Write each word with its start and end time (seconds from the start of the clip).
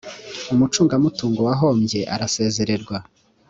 umucungamutungo 0.53 1.39
wahombye 1.47 1.99
arasezererwa. 2.13 2.97